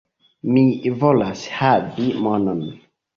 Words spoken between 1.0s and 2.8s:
volas havi monon.